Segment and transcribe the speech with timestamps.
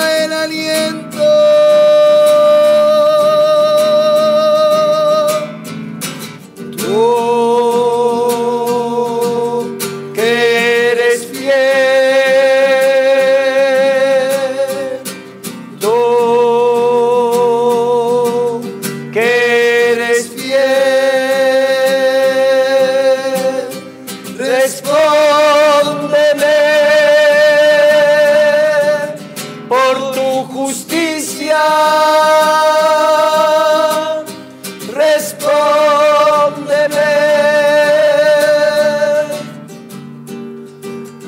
[0.00, 1.11] el aliento.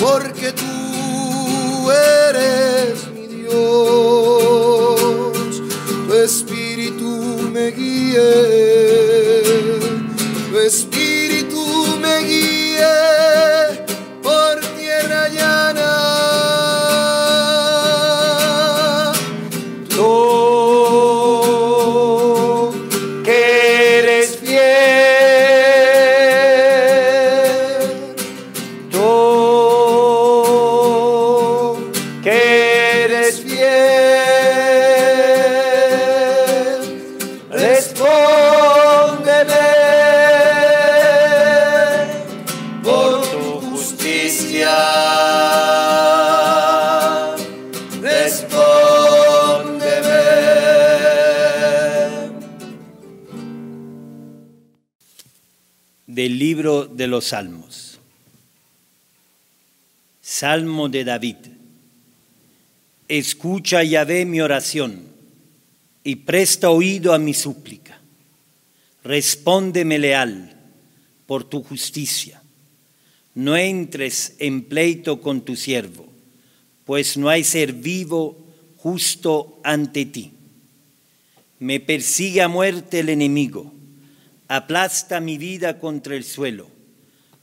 [0.00, 3.52] porque tú eres mi Dios,
[6.06, 9.01] tu espíritu me guía.
[57.22, 57.98] Salmos.
[60.20, 61.36] Salmo de David.
[63.08, 65.06] Escucha, Yahvé, mi oración
[66.04, 68.00] y presta oído a mi súplica.
[69.04, 70.56] Respóndeme leal
[71.26, 72.42] por tu justicia.
[73.34, 76.06] No entres en pleito con tu siervo,
[76.84, 78.38] pues no hay ser vivo
[78.78, 80.32] justo ante ti.
[81.58, 83.72] Me persigue a muerte el enemigo,
[84.48, 86.71] aplasta mi vida contra el suelo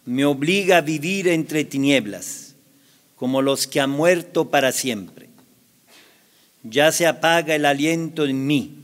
[0.06, 2.56] me obliga a vivir entre tinieblas,
[3.16, 5.30] como los que han muerto para siempre.
[6.64, 8.76] Ya se apaga el aliento en mí,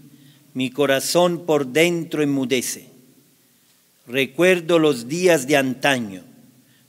[0.54, 2.88] mi corazón por dentro enmudece.
[4.08, 6.24] Recuerdo los días de antaño,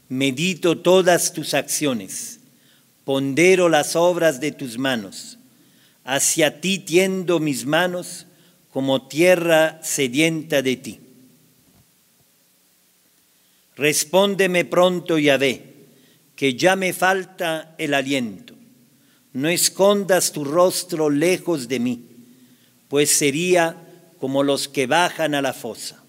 [0.09, 2.41] medito todas tus acciones,
[3.05, 5.39] pondero las obras de tus manos.
[6.05, 8.27] Hacia ti tiendo mis manos
[8.71, 11.01] como tierra sedienta de ti.
[13.77, 15.63] Respóndeme pronto, Yahvé,
[16.35, 18.55] que ya me falta el aliento.
[19.33, 22.03] No escondas tu rostro lejos de mí,
[22.89, 23.77] pues sería
[24.19, 26.03] como los que bajan a la fosa.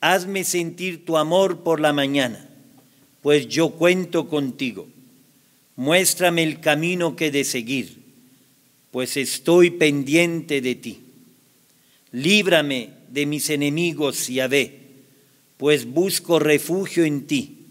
[0.00, 2.48] Hazme sentir tu amor por la mañana,
[3.22, 4.88] pues yo cuento contigo.
[5.76, 7.98] Muéstrame el camino que de seguir,
[8.90, 11.00] pues estoy pendiente de ti.
[12.10, 14.87] Líbrame de mis enemigos, Yahvé,
[15.58, 17.66] pues busco refugio en ti.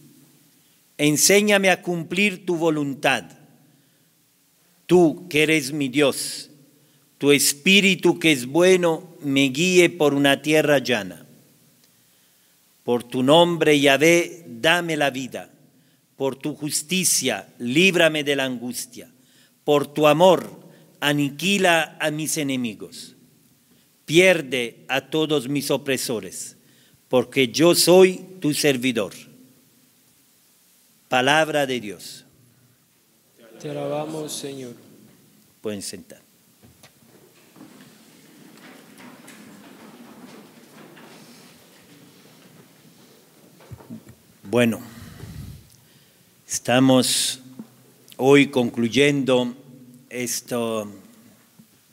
[0.98, 3.24] Enséñame a cumplir tu voluntad.
[4.86, 6.52] Tú que eres mi Dios,
[7.18, 11.26] tu espíritu que es bueno, me guíe por una tierra llana.
[12.84, 15.52] Por tu nombre, Yahvé, dame la vida.
[16.16, 19.10] Por tu justicia, líbrame de la angustia.
[19.64, 20.68] Por tu amor,
[21.00, 23.16] aniquila a mis enemigos.
[24.06, 26.57] Pierde a todos mis opresores,
[27.10, 29.14] porque yo soy tu servidor.
[31.08, 32.26] Palabra de Dios.
[33.62, 34.74] Te alabamos, Señor.
[35.62, 36.22] Pueden sentar.
[44.44, 44.80] Bueno,
[46.48, 47.40] estamos
[48.16, 49.54] hoy concluyendo
[50.10, 50.90] esto,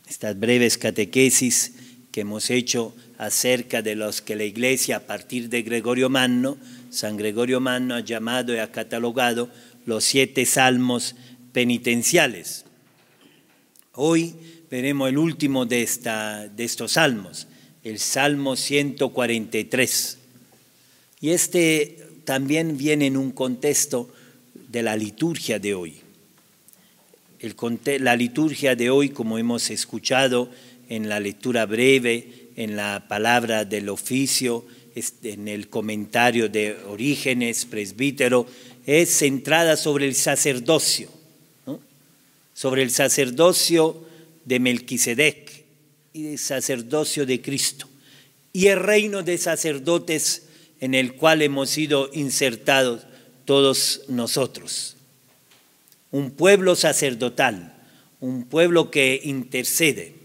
[0.08, 1.74] estas breves catequesis
[2.12, 6.58] que hemos hecho acerca de los que la Iglesia a partir de Gregorio Magno,
[6.90, 9.48] San Gregorio Magno ha llamado y ha catalogado
[9.86, 11.14] los siete salmos
[11.52, 12.64] penitenciales.
[13.92, 14.34] Hoy
[14.70, 17.46] veremos el último de, esta, de estos salmos,
[17.84, 20.18] el Salmo 143.
[21.20, 24.12] Y este también viene en un contexto
[24.68, 25.94] de la liturgia de hoy.
[28.00, 30.50] la liturgia de hoy, como hemos escuchado
[30.88, 34.64] en la lectura breve, en la palabra del oficio,
[35.22, 38.46] en el comentario de Orígenes, presbítero,
[38.86, 41.08] es centrada sobre el sacerdocio,
[42.52, 44.04] sobre el sacerdocio
[44.44, 45.64] de Melquisedec
[46.12, 47.88] y el sacerdocio de Cristo,
[48.52, 50.42] y el reino de sacerdotes
[50.80, 53.06] en el cual hemos sido insertados
[53.44, 54.96] todos nosotros.
[56.10, 57.74] Un pueblo sacerdotal,
[58.20, 60.23] un pueblo que intercede,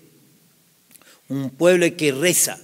[1.29, 2.59] un pueblo que reza,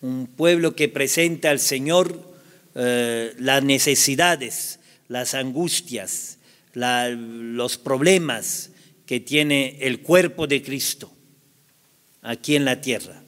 [0.00, 2.34] un pueblo que presenta al Señor
[2.74, 6.38] eh, las necesidades, las angustias,
[6.74, 8.70] los problemas
[9.06, 11.10] que tiene el cuerpo de Cristo
[12.22, 13.22] aquí en la tierra.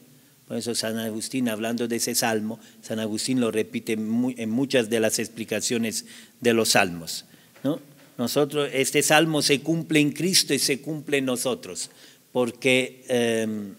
[0.47, 4.99] Por eso San Agustín, hablando de ese salmo, San Agustín lo repite en muchas de
[4.99, 6.07] las explicaciones
[6.41, 7.27] de los salmos.
[7.63, 7.81] ¿no?
[8.17, 11.91] Nosotros, este salmo se cumple en Cristo y se cumple en nosotros,
[12.33, 13.75] porque, em,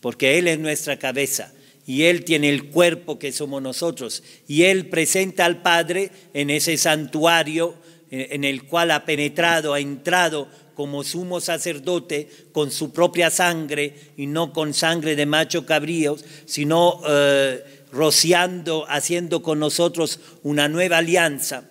[0.00, 1.52] porque Él es nuestra cabeza
[1.86, 6.76] y Él tiene el cuerpo que somos nosotros y Él presenta al Padre en ese
[6.76, 7.74] santuario
[8.10, 14.26] en el cual ha penetrado, ha entrado como sumo sacerdote con su propia sangre y
[14.26, 17.62] no con sangre de macho cabríos, sino eh,
[17.92, 21.68] rociando, haciendo con nosotros una nueva alianza.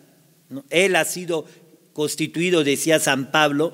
[0.69, 1.45] Él ha sido
[1.93, 3.73] constituido, decía San Pablo,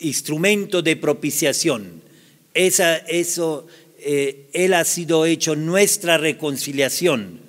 [0.00, 2.02] instrumento de propiciación.
[2.52, 3.66] Esa, eso,
[4.04, 7.40] eh, él ha sido hecho nuestra reconciliación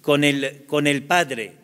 [0.00, 1.58] con el, con el Padre.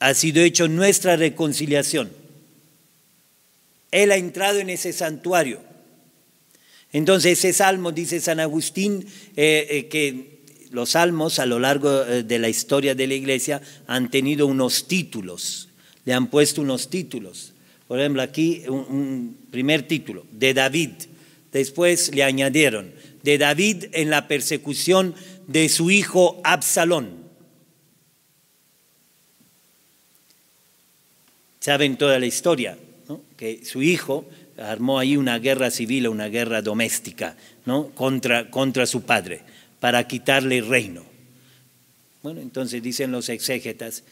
[0.00, 2.10] ha sido hecho nuestra reconciliación.
[3.90, 5.60] Él ha entrado en ese santuario.
[6.92, 9.06] Entonces ese salmo, dice San Agustín,
[9.36, 10.38] eh, eh, que
[10.70, 15.70] los salmos a lo largo de la historia de la iglesia han tenido unos títulos,
[16.04, 17.54] le han puesto unos títulos.
[17.88, 20.90] Por ejemplo, aquí un primer título, de David.
[21.50, 22.92] Después le añadieron,
[23.22, 25.14] de David en la persecución
[25.46, 27.10] de su hijo Absalón.
[31.60, 32.78] Saben toda la historia,
[33.36, 34.28] que su hijo
[34.58, 37.88] armó ahí una guerra civil, una guerra doméstica ¿no?
[37.90, 39.42] contra, contra su padre
[39.80, 41.04] para quitarle el reino.
[42.22, 44.02] Bueno, entonces dicen los exégetas,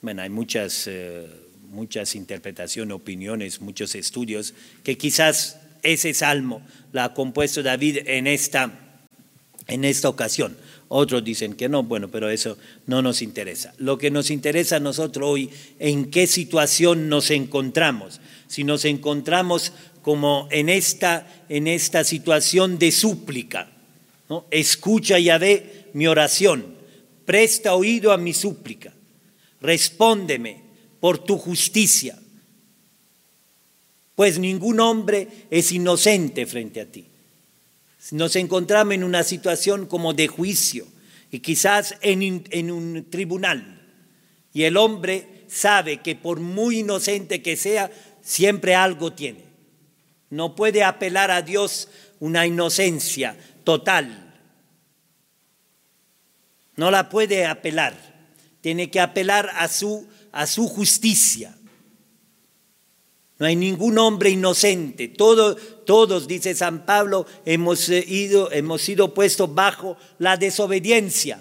[0.00, 1.26] bueno, hay muchas, eh,
[1.68, 8.72] muchas interpretaciones, opiniones, muchos estudios, que quizás ese salmo la ha compuesto David en esta,
[9.66, 10.56] en esta ocasión
[10.88, 12.56] otros dicen que no, bueno, pero eso
[12.86, 13.74] no nos interesa.
[13.76, 18.20] Lo que nos interesa a nosotros hoy, en qué situación nos encontramos.
[18.46, 23.70] Si nos encontramos como en esta, en esta situación de súplica,
[24.30, 24.46] ¿no?
[24.50, 26.64] escucha ve mi oración,
[27.26, 28.94] presta oído a mi súplica,
[29.60, 30.67] respóndeme
[31.00, 32.18] por tu justicia,
[34.14, 37.06] pues ningún hombre es inocente frente a ti.
[38.10, 40.86] Nos encontramos en una situación como de juicio
[41.30, 43.80] y quizás en, un tribunal.
[44.52, 47.90] Y el hombre sabe que por muy inocente que sea,
[48.22, 49.44] siempre algo tiene.
[50.30, 51.88] No puede apelar a Dios
[52.18, 54.34] una inocencia total.
[56.76, 57.94] No la puede apelar.
[58.60, 61.52] Tiene que apelar a su, a su justicia.
[63.40, 65.08] No hay ningún hombre inocente.
[65.08, 71.40] Todo, todos, dice San Pablo, hemos, ido, hemos sido puestos bajo la desobediencia.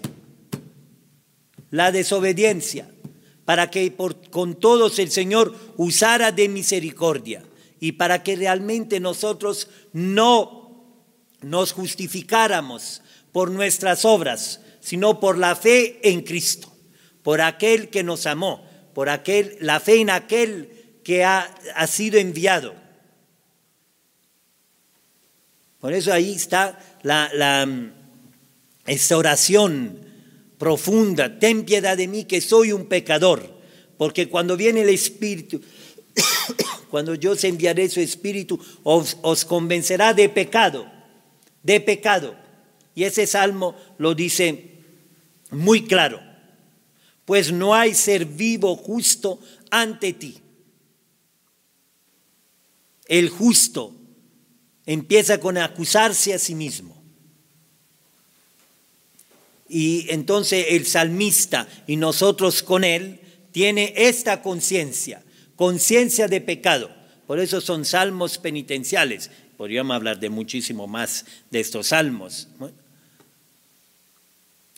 [1.70, 2.90] La desobediencia.
[3.46, 7.44] Para que por, con todos el Señor usara de misericordia.
[7.80, 10.88] Y para que realmente nosotros no
[11.42, 16.74] nos justificáramos por nuestras obras, sino por la fe en Cristo,
[17.22, 18.67] por aquel que nos amó,
[18.98, 20.72] por aquel, la fe en aquel
[21.04, 21.42] que ha,
[21.76, 22.74] ha sido enviado.
[25.80, 27.70] Por eso ahí está la,
[28.88, 30.00] esta oración
[30.58, 33.62] profunda, ten piedad de mí que soy un pecador,
[34.00, 35.62] porque cuando viene el Espíritu,
[36.90, 40.92] cuando yo os enviaré su Espíritu, os, os convencerá de pecado,
[41.62, 42.36] de pecado.
[42.96, 44.72] Y ese salmo lo dice
[45.52, 46.27] muy claro,
[47.28, 50.38] pues no hay ser vivo justo ante ti.
[53.06, 53.94] El justo
[54.86, 57.04] empieza con acusarse a sí mismo.
[59.68, 63.20] Y entonces el salmista y nosotros con él
[63.52, 65.22] tiene esta conciencia,
[65.58, 66.90] conciencia de pecado.
[67.28, 69.32] Por eso son salmos penitenciales.
[69.58, 72.48] Podríamos hablar de muchísimo más de estos salmos.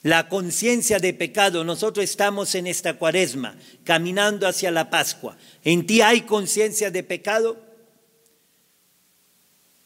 [0.02, 5.38] La conciencia de pecado, nosotros estamos en esta cuaresma, caminando hacia la Pascua.
[5.66, 7.58] ¿En ti hay conciencia de pecado?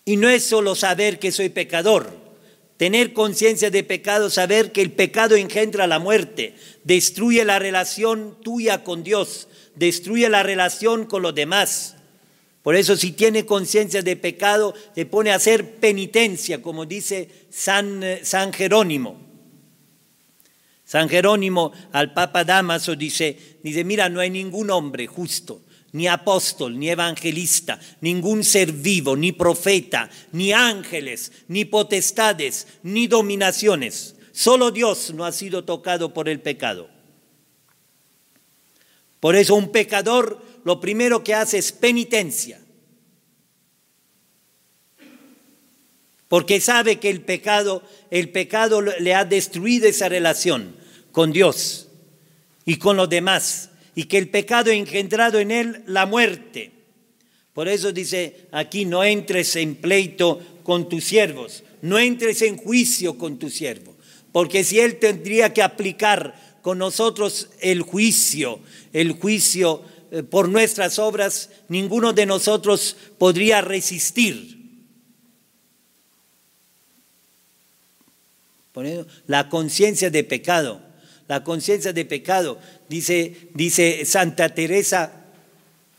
[0.05, 2.15] Y no es solo saber que soy pecador,
[2.77, 8.83] tener conciencia de pecado, saber que el pecado engendra la muerte, destruye la relación tuya
[8.83, 11.95] con Dios, destruye la relación con los demás.
[12.61, 18.03] Por eso si tiene conciencia de pecado, te pone a hacer penitencia, como dice San,
[18.21, 19.32] San Jerónimo.
[20.93, 26.77] San Jerónimo al Papa Damaso dice, dice, mira, no hay ningún hombre justo ni apóstol,
[26.77, 34.17] ni evangelista, ningún ser vivo, ni profeta, ni ángeles, ni potestades, ni dominaciones.
[34.33, 36.87] Solo Dios no ha sido tocado por el pecado.
[39.19, 42.61] Por eso un pecador lo primero que hace es penitencia.
[46.27, 47.81] Porque sabe que el pecado,
[48.11, 50.82] el pecado le ha destruido esa relación
[51.13, 51.87] con Dios
[52.65, 56.71] y con los demás y que el pecado engendrado en él la muerte.
[57.53, 63.17] Por eso dice aquí, no entres en pleito con tus siervos, no entres en juicio
[63.17, 63.95] con tu siervo,
[64.31, 68.59] porque si él tendría que aplicar con nosotros el juicio,
[68.91, 74.61] el juicio eh, por nuestras obras, ninguno de nosotros podría resistir.
[79.27, 80.81] La conciencia de pecado
[81.27, 82.59] la conciencia de pecado.
[82.89, 85.25] Dice, dice Santa Teresa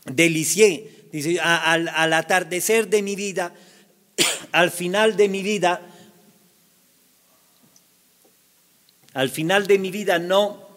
[0.05, 3.53] de Lisieux, dice, al, al atardecer de mi vida,
[4.51, 5.81] al final de mi vida,
[9.13, 10.67] al final de mi vida no,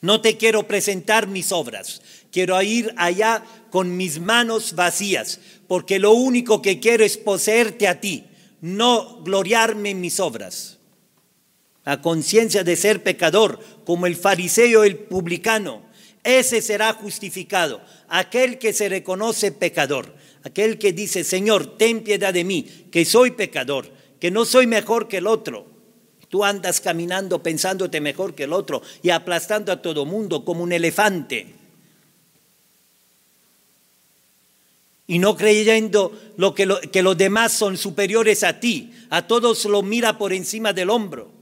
[0.00, 6.12] no te quiero presentar mis obras, quiero ir allá con mis manos vacías, porque lo
[6.12, 8.24] único que quiero es poseerte a ti,
[8.60, 10.79] no gloriarme en mis obras
[11.84, 15.82] la conciencia de ser pecador, como el fariseo el publicano,
[16.22, 22.44] ese será justificado, aquel que se reconoce pecador, aquel que dice, Señor, ten piedad de
[22.44, 25.66] mí, que soy pecador, que no soy mejor que el otro.
[26.28, 30.72] Tú andas caminando pensándote mejor que el otro y aplastando a todo mundo como un
[30.72, 31.54] elefante.
[35.08, 38.92] Y no creyendo lo que, lo, que los demás son superiores a ti.
[39.10, 41.39] A todos lo mira por encima del hombro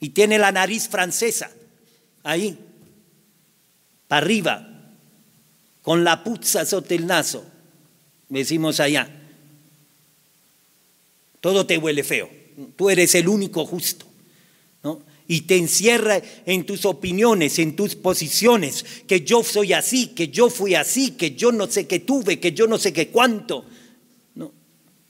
[0.00, 1.50] y tiene la nariz francesa
[2.22, 2.58] ahí,
[4.08, 4.66] para arriba,
[5.82, 7.44] con la puzza sobre el naso,
[8.28, 9.08] decimos allá.
[11.40, 12.30] Todo te huele feo,
[12.76, 14.06] tú eres el único justo.
[14.82, 15.02] ¿no?
[15.28, 20.50] Y te encierra en tus opiniones, en tus posiciones, que yo soy así, que yo
[20.50, 23.64] fui así, que yo no sé qué tuve, que yo no sé qué cuánto.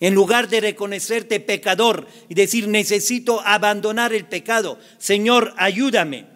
[0.00, 6.26] En lugar de reconocerte pecador y decir, necesito abandonar el pecado, Señor, ayúdame.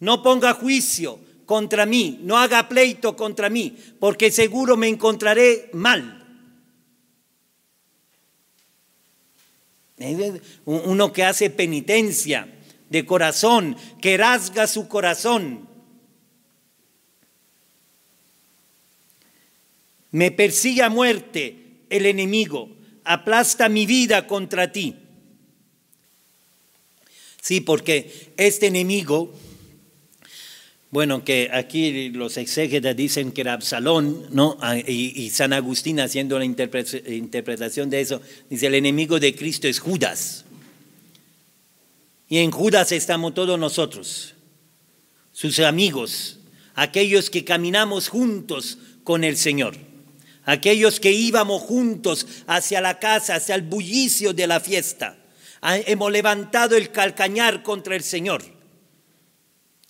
[0.00, 6.14] No ponga juicio contra mí, no haga pleito contra mí, porque seguro me encontraré mal.
[10.64, 12.48] Uno que hace penitencia
[12.88, 15.68] de corazón, que rasga su corazón.
[20.10, 22.77] Me persigue a muerte el enemigo
[23.08, 24.94] aplasta mi vida contra ti.
[27.40, 29.34] Sí, porque este enemigo,
[30.90, 34.58] bueno, que aquí los exégetas dicen que era Absalón, ¿no?
[34.60, 39.80] Ah, y, San Agustín haciendo la interpretación de eso, dice, el enemigo de Cristo es
[39.80, 40.44] Judas.
[42.28, 44.34] Y en Judas estamos todos nosotros,
[45.32, 46.40] sus amigos,
[46.74, 49.87] aquellos que caminamos juntos con el Señor,
[50.48, 55.18] aquellos que íbamos juntos hacia la casa, hacia el bullicio de la fiesta.
[55.60, 58.42] Ah, hemos levantado el calcañar contra el Señor.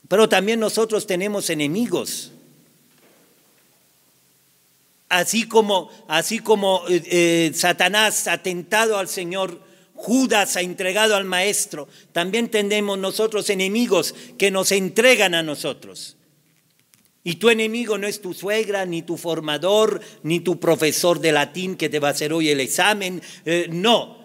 [0.08, 2.32] Pero también nosotros tenemos enemigos.
[5.08, 9.62] Así como, así como eh, eh, Satanás ha tentado al Señor,
[9.94, 16.17] Judas ha entregado al Maestro, también tenemos nosotros enemigos que nos entregan a nosotros.
[17.28, 21.76] Y tu enemigo no es tu suegra, ni tu formador, ni tu profesor de latín
[21.76, 23.20] que te va a hacer hoy el examen.
[23.44, 24.16] Eh, no.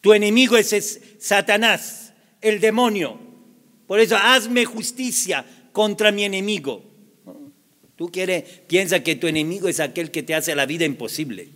[0.00, 3.20] Tu enemigo es, Satanás, el demonio.
[3.86, 6.82] Por eso hazme justicia contra mi enemigo.
[7.94, 11.50] Tú quieres, piensa que tu enemigo es aquel que te hace la vida imposible.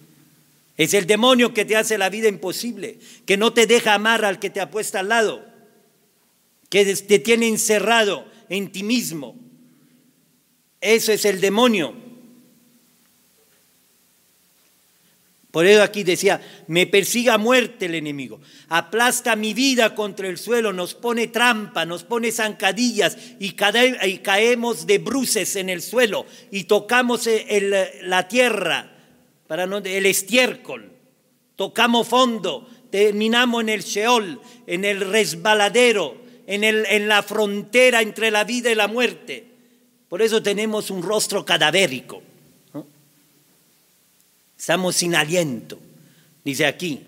[0.77, 4.39] Es el demonio que te hace la vida imposible, que no te deja amar al
[4.39, 5.45] que te ha puesto al lado,
[6.71, 9.37] que te tiene encerrado en ti mismo.
[10.81, 12.05] Eso es el demonio.
[15.55, 20.73] Por eso aquí decía, me persiga muerte el enemigo, aplasta mi vida contra el suelo,
[20.73, 27.29] nos pone trampa, nos pone zancadillas y, caemos de bruces en el suelo y tocamos
[28.03, 28.97] la tierra,
[29.47, 30.91] para no, el estiércol,
[31.55, 38.31] tocamos fondo, terminamos en el Sheol, en el resbaladero, en, el, en la frontera entre
[38.31, 39.47] la vida y la muerte.
[40.09, 42.23] Por eso tenemos un rostro cadavérico.
[44.57, 45.79] Estamos sin aliento.
[46.45, 47.03] Dice aquí,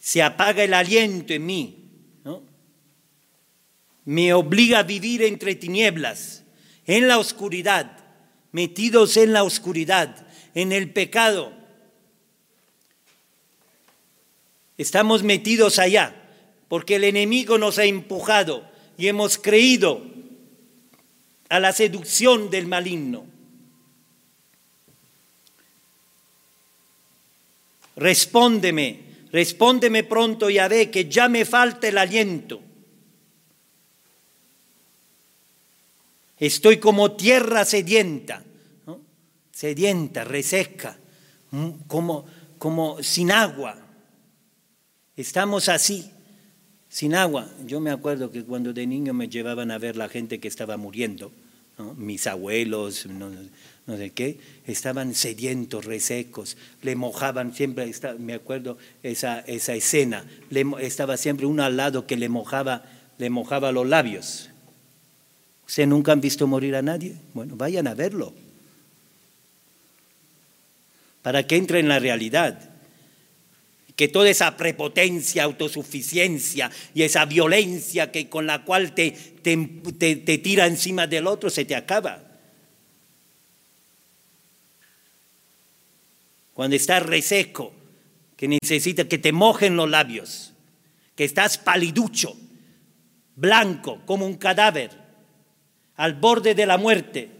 [0.00, 1.76] se apaga el aliento en mí.
[4.04, 6.44] Me obliga a vivir entre tinieblas,
[6.86, 7.98] en la oscuridad,
[8.52, 11.52] metidos en la oscuridad, en el pecado.
[14.78, 16.14] Estamos metidos allá
[16.68, 20.02] porque el enemigo nos ha empujado y hemos creído
[21.48, 23.24] a la seducción del maligno.
[27.96, 29.00] Respóndeme,
[29.32, 32.60] respóndeme pronto, ya ve que ya me falta el aliento.
[36.38, 38.42] Estoy como tierra sedienta,
[39.50, 40.98] sedienta, reseca,
[41.86, 42.26] como,
[42.58, 43.85] como sin agua.
[45.16, 46.10] Estamos así,
[46.90, 47.48] sin agua.
[47.66, 50.76] Yo me acuerdo que cuando de niño me llevaban a ver la gente que estaba
[50.76, 51.32] muriendo,
[51.96, 59.74] mis abuelos, no, sé qué, estaban sedientos, resecos, le mojaban siempre, me acuerdo esa, esa
[59.74, 60.24] escena,
[60.80, 62.84] estaba siempre uno al lado que le mojaba,
[63.16, 64.50] le mojaba los labios.
[65.66, 67.16] ¿Ustedes nunca han visto morir a nadie?
[67.32, 68.32] Bueno, vayan a verlo.
[71.22, 72.75] Para que entre en la realidad
[73.96, 80.66] que toda esa prepotencia, autosuficiencia y esa violencia que, con la cual te, te, tira
[80.66, 82.22] encima del otro se te acaba.
[86.52, 87.72] Cuando estás reseco,
[88.36, 90.52] que necesitas que te mojen los labios,
[91.14, 92.36] que estás paliducho,
[93.34, 94.90] blanco como un cadáver,
[95.96, 97.30] al borde de la muerte.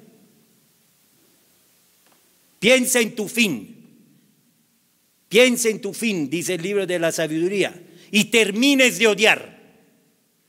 [2.59, 3.75] Piensa en tu fin
[5.28, 7.74] Piensa en tu fin, dice el libro de la sabiduría,
[8.10, 9.56] y termines de odiar.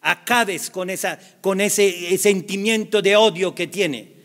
[0.02, 4.16] Acabes con, esa, con ese, sentimiento de odio que tiene.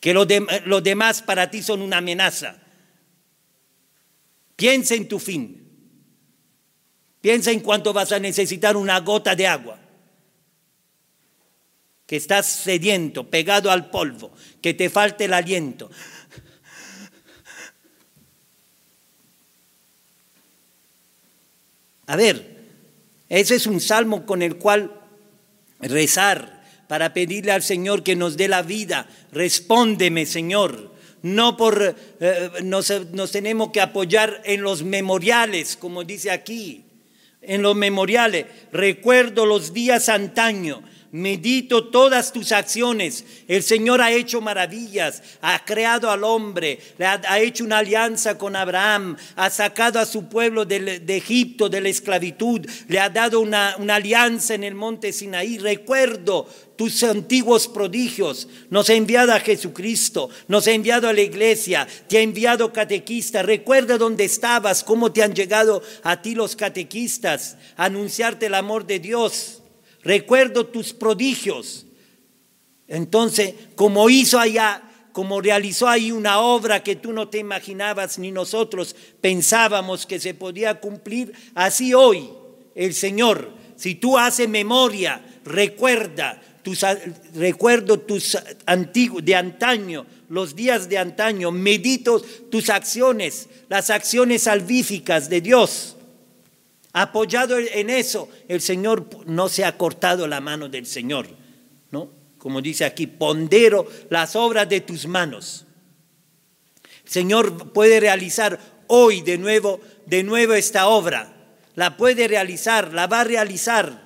[0.00, 2.60] Que los demás para ti son una amenaza.
[4.56, 5.62] Piensa en tu fin.
[7.20, 9.78] Piensa en cuánto vas a necesitar una gota de agua.
[12.04, 15.88] Que estás sediento, pegado al polvo, que te falte el aliento.
[22.12, 22.44] A ver,
[23.30, 24.92] ese es un salmo con el cual
[25.80, 29.08] rezar para pedirle al Señor que nos dé la vida.
[29.32, 30.92] Respóndeme, Señor.
[31.22, 36.84] No por, eh, nos, nos tenemos que apoyar en los memoriales, como dice aquí,
[37.40, 38.44] en los memoriales.
[38.72, 43.24] Recuerdo los días antaño, medito todas tus acciones.
[43.46, 49.16] El Señor ha hecho maravillas, ha creado al hombre, ha, hecho una alianza con Abraham,
[49.36, 54.54] ha sacado a su pueblo de, Egipto, de la esclavitud, le ha dado una, alianza
[54.54, 55.58] en el monte Sinaí.
[55.58, 61.86] Recuerdo tus antiguos prodigios, nos ha enviado a Jesucristo, nos ha enviado a la iglesia,
[62.08, 63.42] te ha enviado catequista.
[63.42, 68.98] Recuerda dónde estabas, cómo te han llegado a ti los catequistas anunciarte el amor de
[68.98, 69.61] Dios
[70.02, 71.86] recuerdo tus prodigios.
[72.88, 78.32] Entonces, como hizo allá, como realizó ahí una obra que tú no te imaginabas ni
[78.32, 82.30] nosotros pensábamos que se podía cumplir, así hoy
[82.74, 86.84] el Señor, si tú haces memoria, recuerda tus,
[87.34, 95.28] recuerdo tus antiguos, de antaño, los días de antaño, medito tus acciones, las acciones salvíficas
[95.28, 95.96] de Dios.
[96.92, 101.26] Apoyado en eso, el Señor no se ha cortado la mano del Señor,
[101.90, 102.10] ¿no?
[102.36, 105.64] Como dice aquí, pondero las obras de tus manos.
[107.04, 111.34] El Señor puede realizar hoy de nuevo, de nuevo esta obra.
[111.76, 114.02] La puede realizar, la va a realizar.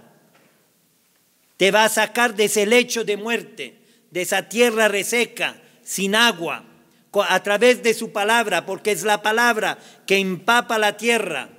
[1.57, 3.81] Te va a sacar de ese lecho de muerte,
[4.12, 6.64] de esa tierra reseca, sin agua,
[7.12, 11.56] a través de su palabra, porque es la palabra que empapa la tierra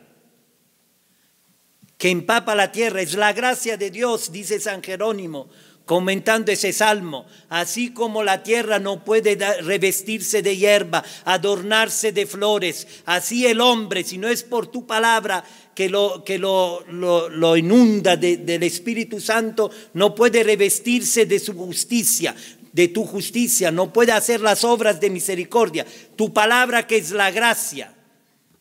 [1.97, 3.01] que empapa la tierra.
[3.01, 5.49] Es la gracia de Dios, dice San Jerónimo,
[5.85, 7.25] comentando ese salmo.
[7.49, 14.03] Así como la tierra no puede revestirse de hierba, adornarse de flores, así el hombre,
[14.03, 19.69] si no es por tu palabra que lo, que lo, lo, inunda del Espíritu Santo,
[19.93, 22.35] no puede revestirse de su justicia,
[22.73, 25.85] de tu justicia, no puede hacer las obras de misericordia.
[26.15, 27.96] Tu palabra que es la gracia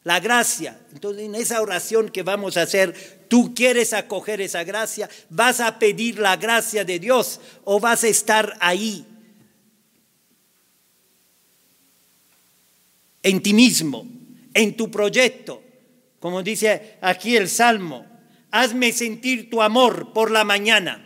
[0.07, 0.79] la gracia.
[0.93, 5.81] Entonces, en esa oración que vamos a hacer, tú quieres acoger esa gracia, vas a
[5.81, 9.05] pedir la gracia de Dios o vas a estar ahí
[13.21, 14.07] en ti mismo,
[14.55, 15.61] en tu proyecto.
[16.21, 18.07] Como dice aquí el Salmo,
[18.53, 21.03] hazme sentir tu amor por la mañana.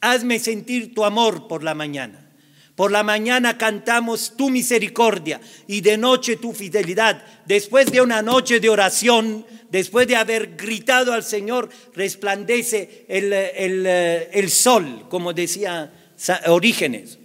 [0.00, 2.19] Hazme sentir tu amor por la mañana.
[2.80, 7.22] Por la mañana cantamos tu misericordia y de noche tu fidelidad.
[7.44, 14.50] Después de una noche de oración, después de haber gritado al Señor, resplandece el, el
[14.50, 15.92] sol, como decía
[16.46, 17.18] Orígenes.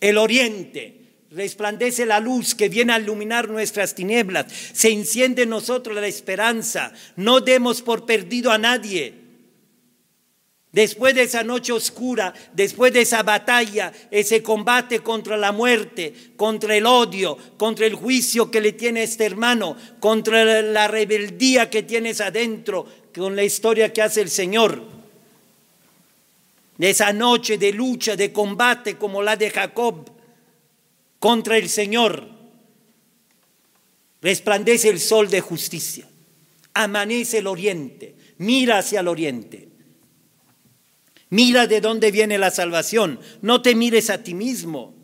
[0.00, 5.94] El oriente, resplandece la luz que viene a iluminar nuestras tinieblas, se enciende en nosotros
[5.94, 9.29] la esperanza, no demos por perdido a nadie,
[10.72, 16.76] Después de esa noche oscura, después de esa batalla, ese combate contra la muerte, contra
[16.76, 22.20] el odio, contra el juicio que le tiene este hermano, contra la rebeldía que tienes
[22.20, 24.80] adentro, con la historia que hace el Señor.
[26.78, 30.08] De esa noche de lucha, de combate como la de Jacob
[31.18, 32.28] contra el Señor,
[34.22, 36.08] resplandece el sol de justicia,
[36.74, 39.69] amanece el oriente, mira hacia el oriente
[41.30, 43.20] Mira de dónde viene la salvación.
[43.40, 44.94] No te mires a ti mismo.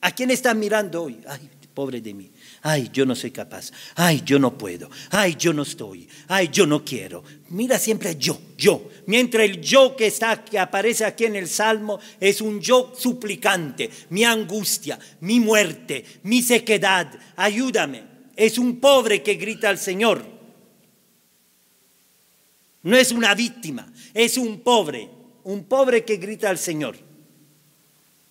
[0.00, 1.18] ¿A quién estás mirando hoy?
[1.26, 2.30] Ay, pobre de mí.
[2.62, 3.72] Ay, yo no soy capaz.
[3.96, 4.88] Ay, yo no puedo.
[5.10, 6.08] Ay, yo no estoy.
[6.28, 7.24] Ay, yo no quiero.
[7.48, 8.88] Mira siempre yo, yo.
[9.06, 13.90] Mientras el yo que está que aparece aquí en el salmo es un yo suplicante,
[14.10, 17.10] mi angustia, mi muerte, mi sequedad.
[17.36, 18.14] Ayúdame.
[18.36, 20.24] Es un pobre que grita al Señor.
[22.82, 25.08] No es una víctima, es un pobre
[25.44, 26.96] un pobre que grita al Señor.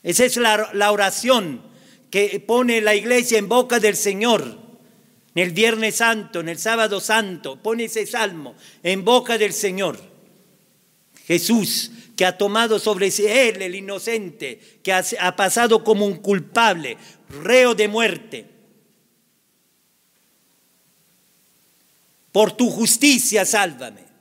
[0.02, 1.62] Esa es la, oración
[2.10, 4.62] que pone la iglesia en boca del Señor.
[5.36, 9.98] En el Viernes Santo, en el Sábado Santo, pone ese salmo en boca del Señor.
[11.26, 16.98] Jesús, que ha tomado sobre sí él, el inocente, que ha pasado como un culpable,
[17.42, 18.46] reo de muerte.
[22.32, 24.13] Por tu justicia, sálvame.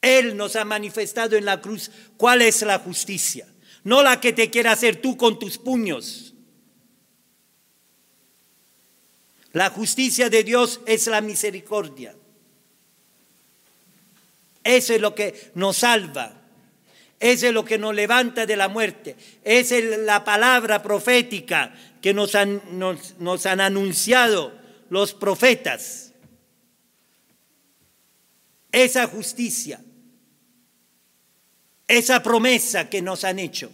[0.00, 3.46] Él nos ha manifestado en la cruz cuál es la justicia,
[3.84, 6.34] no la que te quiera hacer tú con tus puños.
[9.52, 12.14] La justicia de Dios es la misericordia.
[14.62, 16.34] Eso es lo que nos salva.
[17.18, 19.16] Eso es lo que nos levanta de la muerte.
[19.42, 24.52] Esa es la palabra profética que nos han, nos han anunciado
[24.90, 26.12] los profetas.
[28.70, 29.80] Esa justicia
[31.88, 33.72] esa promesa que nos han hecho,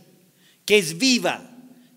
[0.64, 1.50] que es viva,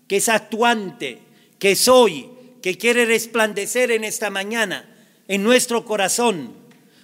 [0.06, 1.20] que es actuante,
[1.58, 2.28] que es hoy,
[2.60, 4.88] que quiere resplandecer en esta mañana,
[5.28, 6.52] en nuestro corazón.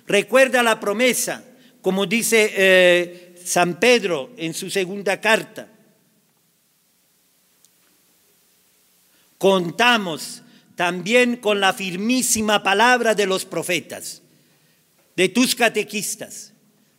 [0.06, 1.44] Recuerda la promesa
[1.84, 5.68] como dice eh, San Pedro en su segunda carta.
[9.36, 10.40] Contamos
[10.76, 14.22] también con la firmísima palabra de los profetas,
[15.14, 16.53] de tus catequistas,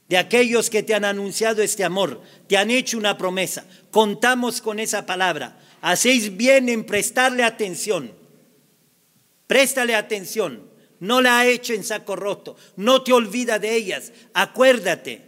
[0.08, 3.66] de aquellos que te han anunciado este amor, te han hecho una promesa.
[3.92, 5.60] Contamos con esa palabra.
[5.82, 8.12] Hacéis bien en prestarle atención.
[9.48, 10.70] Préstale atención.
[11.00, 12.56] No la ha hecho en saco roto.
[12.76, 14.14] No te olvida de ellas.
[14.34, 15.24] Acuérdate,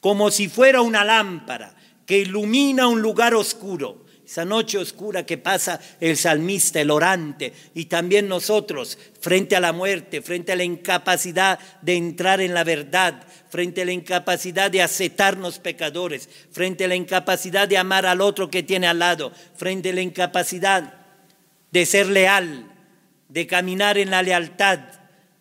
[0.00, 1.74] como si fuera una lámpara
[2.06, 7.84] que ilumina un lugar oscuro esa noche oscura que pasa el salmista, el orante, y
[7.84, 13.22] también nosotros, frente a la muerte, frente a la incapacidad de entrar en la verdad,
[13.50, 18.50] frente a la incapacidad de aceptarnos pecadores, frente a la incapacidad de amar al otro
[18.50, 20.94] que tiene al lado, frente a la incapacidad
[21.70, 22.74] de ser leal,
[23.28, 24.80] de caminar en la lealtad,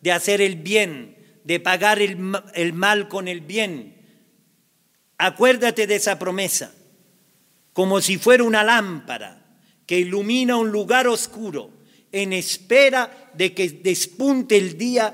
[0.02, 2.20] de hacer el bien, de pagar el,
[2.54, 3.96] el mal con el bien.
[5.18, 6.75] Acuérdate de esa promesa
[7.76, 9.38] como si fuera una lámpara
[9.86, 11.72] que ilumina un lugar oscuro
[12.10, 15.14] en espera de que despunte el día,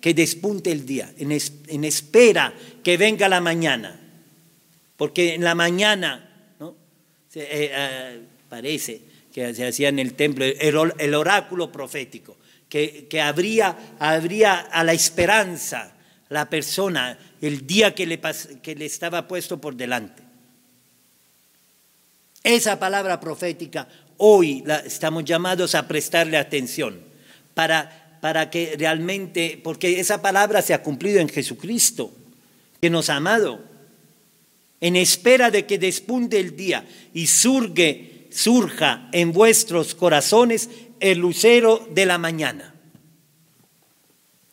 [0.00, 4.00] que despunte el día, en, espera que venga la mañana.
[4.96, 6.74] Porque en la mañana, ¿no?
[7.34, 12.38] Eh, eh, parece que se hacía en el templo el, oráculo profético,
[12.70, 15.94] que, que habría, a la esperanza
[16.30, 18.18] la persona el día que le,
[18.62, 20.27] que le estaba puesto por delante.
[22.42, 27.00] Esa palabra profética hoy la, estamos llamados a prestarle atención
[27.54, 32.12] para, para que realmente, porque esa palabra se ha cumplido en Jesucristo,
[32.80, 33.60] que nos ha amado,
[34.80, 40.68] en espera de que despunte el día y surge, surja en vuestros corazones
[41.00, 42.74] el lucero de la mañana.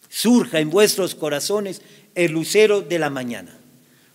[0.09, 1.81] Surja en vuestros corazones
[2.15, 3.55] el lucero de la mañana.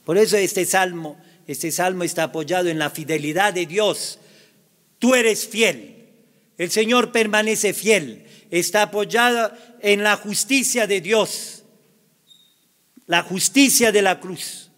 [0.05, 1.17] Por eso este salmo
[1.51, 4.21] este salmo está apoyado en la fidelidad de Dios.
[5.01, 6.07] Tú eres fiel.
[6.57, 8.25] El Señor permanece fiel.
[8.53, 11.65] Está apoyado en la justicia de Dios.
[13.07, 14.71] La justicia de la cruz.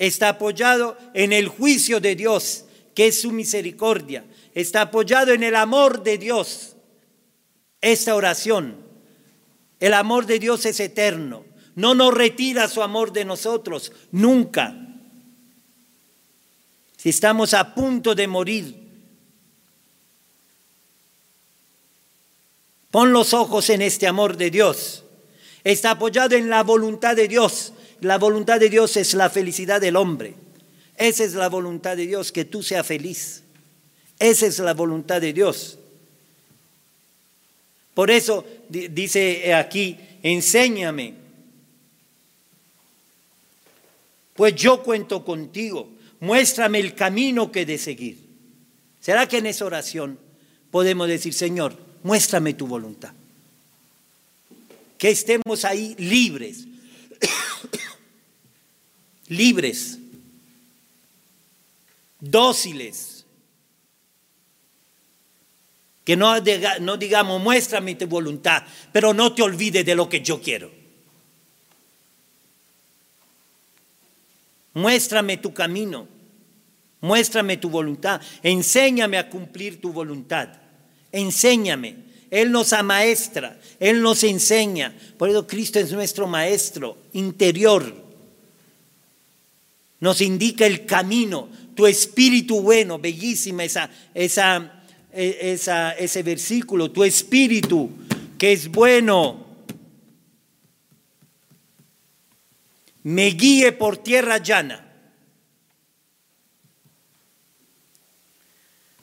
[0.00, 2.64] Está apoyado en el juicio de Dios,
[2.96, 4.24] que es su misericordia.
[4.52, 6.74] Está apoyado en el amor de Dios.
[7.80, 8.84] Esta oración,
[9.78, 11.44] el amor de Dios es eterno.
[11.76, 14.82] No nos retira su amor de nosotros, nunca
[16.96, 18.74] si estamos a punto de morir,
[22.90, 25.04] pon los ojos en este amor de Dios.
[25.62, 27.72] Está apoyado en la voluntad de Dios.
[28.00, 30.34] La voluntad de Dios es la felicidad del hombre.
[30.96, 33.42] Esa es la voluntad de Dios, que tú seas feliz.
[34.18, 35.78] Esa es la voluntad de Dios.
[37.92, 41.14] Por eso dice aquí, enséñame,
[44.34, 48.18] pues yo cuento contigo muéstrame el camino que de seguir.
[49.00, 50.18] ¿Será que en esa oración
[50.70, 53.12] podemos decir, Señor, muéstrame tu voluntad?
[54.98, 56.64] Que estemos ahí libres,
[59.28, 59.98] libres,
[62.20, 63.24] dóciles.
[66.04, 66.34] Que no,
[66.80, 70.85] no digamos, muéstrame tu voluntad, pero no te olvides de lo que yo quiero.
[74.76, 76.06] Muéstrame tu camino,
[77.00, 80.50] muéstrame tu voluntad, enséñame a cumplir tu voluntad,
[81.12, 81.96] enséñame.
[82.30, 84.94] Él nos amaestra, Él nos enseña.
[85.16, 87.90] Por eso Cristo es nuestro maestro interior.
[90.00, 94.70] Nos indica el camino, tu espíritu bueno, bellísima esa, esa,
[95.10, 95.56] e,
[95.98, 97.88] ese versículo, tu espíritu
[98.36, 99.45] que es bueno
[103.06, 104.84] me guíe por tierra llana.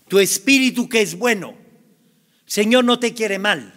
[0.09, 1.55] Tu espíritu que es bueno,
[2.45, 3.73] Señor no te quiere mal.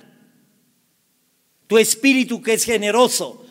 [1.68, 3.46] Tu espíritu que es generoso,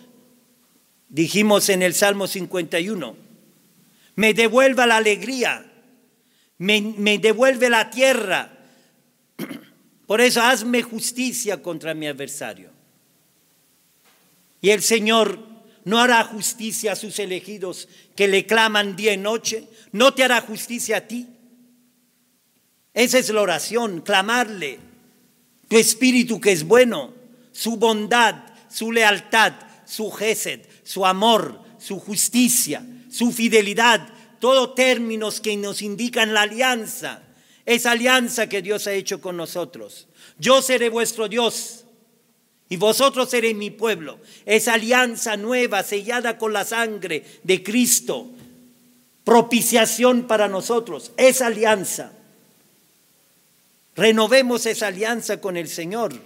[1.08, 3.16] dijimos en el Salmo 51,
[4.18, 5.72] me devuelva la alegría,
[6.58, 8.52] me, me devuelve la tierra.
[10.08, 12.70] Por eso hazme justicia contra mi adversario.
[14.60, 15.55] Y el Señor
[15.86, 20.42] no hará justicia a sus elegidos que le claman día y noche, no te hará
[20.42, 21.28] justicia a ti.
[22.94, 24.80] Esa es la oración, clamarle
[25.68, 27.14] tu espíritu que es bueno,
[27.52, 28.36] su bondad,
[28.70, 29.54] su lealtad,
[29.86, 37.22] su gesed, su amor, su justicia, su fidelidad, todos términos que nos indican la alianza,
[37.66, 40.08] esa alianza que Dios ha hecho con nosotros.
[40.38, 41.85] Yo seré vuestro Dios
[42.70, 44.20] Y vosotros seréis mi pueblo.
[44.46, 48.32] Esa alianza nueva sellada con la sangre de Cristo.
[49.24, 51.12] Propiciación para nosotros.
[51.18, 52.12] Esa alianza.
[53.96, 56.20] Renovemos esa alianza con el Señor.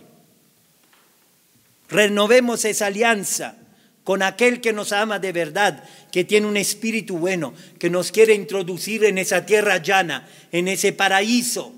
[1.89, 3.55] Renovemos esa alianza
[4.03, 8.33] con aquel que nos ama de verdad, que tiene un espíritu bueno, que nos quiere
[8.33, 11.73] introducir en esa tierra llana, en ese paraíso,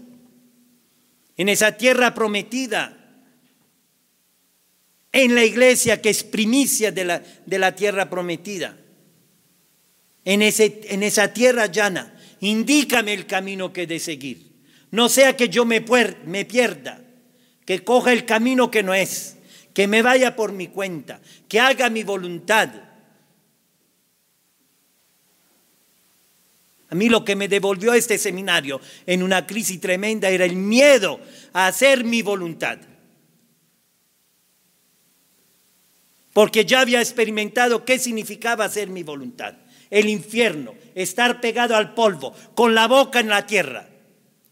[1.36, 3.01] en esa tierra prometida,
[5.12, 8.78] en la iglesia que es primicia de la, de la tierra prometida,
[10.24, 12.18] en, ese, en esa tierra llana.
[12.40, 14.52] Indícame el camino que he de seguir.
[14.92, 15.84] No sea que yo me,
[16.26, 17.02] me pierda,
[17.66, 19.38] que coja el camino que no es
[19.74, 22.70] que me vaya por mi cuenta, que haga mi voluntad.
[26.90, 31.22] A mí lo que me devolvió este seminario en una crisis tremenda era el miedo
[31.54, 32.80] a hacer mi voluntad.
[36.34, 39.56] Porque ya había experimentado qué significaba hacer mi voluntad.
[39.90, 43.90] El infierno, estar pegado al polvo, con la boca en la tierra.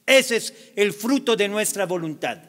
[0.06, 2.40] Ese es el fruto de nuestra voluntad.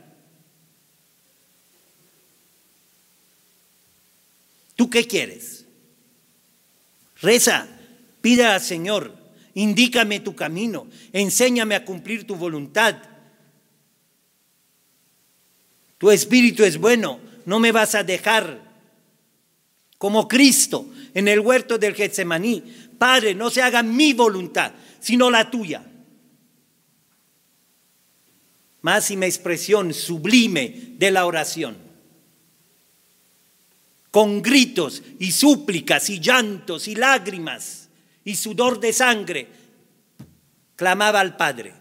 [4.75, 5.67] ¿Tú qué quieres?
[7.21, 7.69] Reza,
[8.23, 9.15] pida al Señor,
[9.55, 12.97] indícame tu camino, enséñame a cumplir tu voluntad.
[15.99, 18.70] Tu espíritu es bueno, no me vas a dejar
[20.01, 22.65] como Cristo en el huerto del Getsemaní.
[22.97, 25.85] Padre, no se haga mi voluntad, sino la tuya.
[28.81, 31.77] Máxima expresión sublime de la oración
[34.11, 37.91] con gritos y súplicas y llantos y lágrimas
[38.25, 39.49] y sudor de sangre,
[40.77, 41.75] clamaba al Padre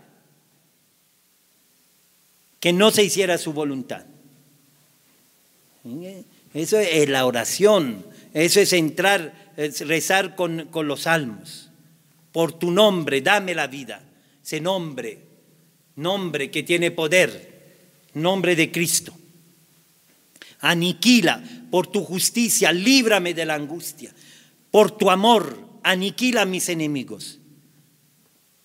[2.59, 4.05] que no se hiciera su voluntad.
[6.53, 11.69] Eso es la oración, eso es entrar, es rezar con, con los salmos.
[12.31, 14.03] Por tu nombre, dame la vida.
[14.43, 15.19] Ese nombre,
[15.95, 19.13] nombre que tiene poder, nombre de Cristo.
[20.61, 24.13] Aniquila por tu justicia, líbrame de la angustia.
[24.71, 27.39] Por tu amor, aniquila a mis enemigos.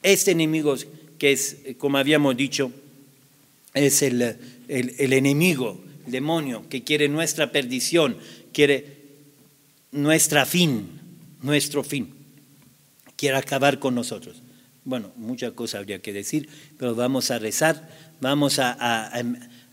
[0.03, 0.77] Este enemigo
[1.19, 2.71] que es, como habíamos dicho,
[3.73, 4.23] es el,
[4.69, 8.17] el, enemigo, demonio, que quiere nuestra perdición,
[8.53, 9.05] quiere
[9.93, 10.89] nuestra fin,
[11.43, 12.15] nuestro fin.
[13.17, 14.43] Quiere acabar con nosotros.
[14.85, 17.89] Bueno, muchas cosas habría que decir, pero vamos a rezar,
[18.21, 18.77] vamos a,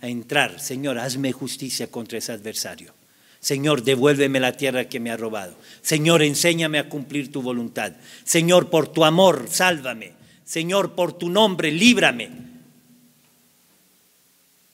[0.02, 0.60] a entrar.
[0.60, 2.94] Señor, hazme justicia contra ese adversario.
[3.42, 5.56] Señor, devuélveme la tierra que me ha robado.
[5.82, 7.94] Señor, enséñame a cumplir tu voluntad.
[8.24, 10.14] Señor, por tu amor, sálvame.
[10.46, 12.30] Señor, por tu nombre, líbrame.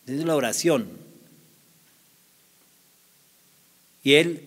[0.06, 0.90] Es la oración.
[4.08, 4.42] Y Él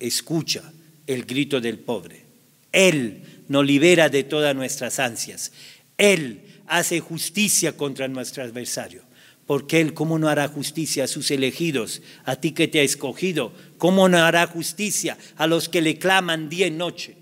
[0.00, 0.64] escucha
[1.06, 2.24] el grito del pobre.
[2.72, 5.52] Él nos libera de todas nuestras ansias.
[5.96, 9.02] Él hace justicia contra nuestro adversario.
[9.46, 13.52] Porque Él, ¿cómo no hará justicia a sus elegidos, a ti que te ha escogido?
[13.78, 17.14] ¿Cómo no hará justicia a los que le claman día y noche?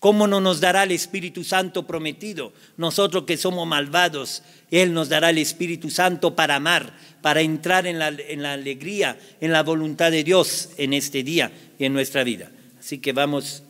[0.00, 2.54] ¿Cómo no nos dará el Espíritu Santo prometido?
[2.78, 7.98] Nosotros que somos malvados, Él nos dará el Espíritu Santo para amar, para entrar en
[7.98, 12.24] la, en la alegría, en la voluntad de Dios en este día y en nuestra
[12.24, 12.50] vida.
[12.78, 13.62] Así que vamos,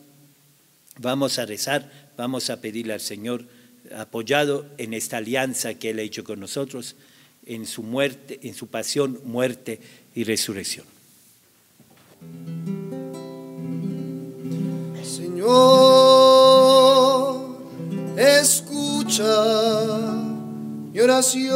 [0.99, 3.43] vamos a rezar, vamos a pedirle al Señor,
[3.97, 6.95] apoyado en esta alianza que Él ha hecho con nosotros,
[7.45, 9.81] en su muerte, en su pasión, muerte
[10.15, 10.85] y resurrección.
[15.41, 17.35] Señor,
[18.15, 19.25] escucha
[20.93, 21.49] mi oración,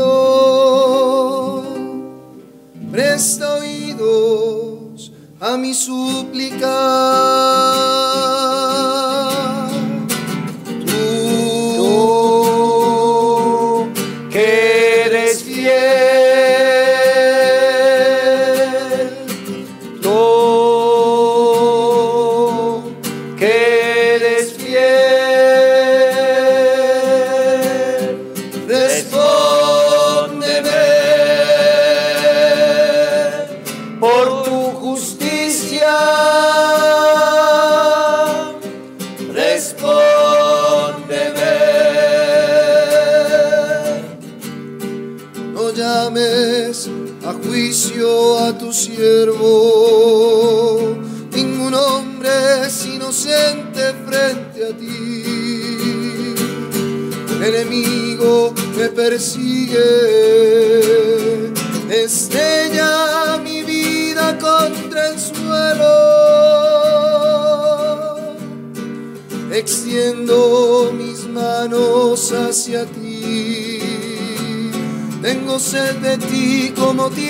[2.91, 7.75] presta oídos a mi súplica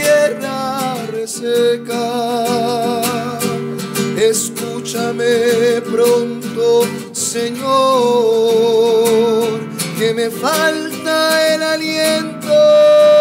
[0.06, 2.06] tierra reseca.
[4.18, 7.64] Escúchame pronto, Señor,
[9.97, 13.14] que me falta el aliento.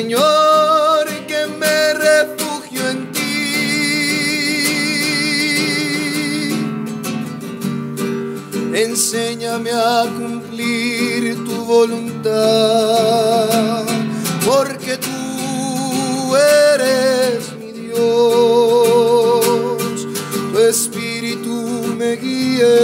[0.00, 3.20] Señor, que me refugio en ti.
[8.72, 12.30] Enséñame a cumplir tu voluntad,
[14.46, 16.34] porque tú
[16.72, 18.00] eres mi Dios.
[20.50, 21.56] Tu espíritu
[21.98, 22.74] me guíe,